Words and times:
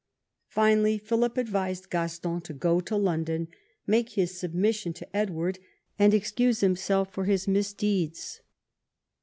Finally 0.47 0.97
Philip 0.97 1.37
advised 1.37 1.91
Gaston 1.91 2.41
to 2.41 2.53
go 2.53 2.79
to 2.79 2.95
London, 2.97 3.49
make 3.85 4.13
his 4.13 4.35
submission 4.35 4.93
to 4.93 5.15
Edward, 5.15 5.59
and 5.99 6.11
exciise 6.11 6.61
himself 6.61 7.13
for 7.13 7.25
his 7.25 7.47
misdeeds. 7.47 8.41